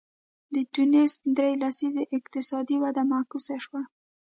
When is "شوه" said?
3.65-3.81